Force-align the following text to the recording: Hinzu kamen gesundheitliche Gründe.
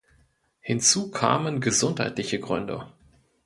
Hinzu 0.61 1.11
kamen 1.11 1.61
gesundheitliche 1.61 2.39
Gründe. 2.39 2.87